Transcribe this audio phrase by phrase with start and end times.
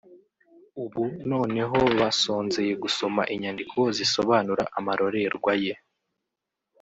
[0.83, 5.73] ubu noneho basonzeye gusoma inyandiko zisobanura amarorerwa ye